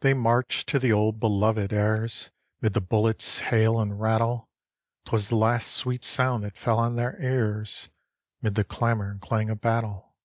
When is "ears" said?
7.22-7.88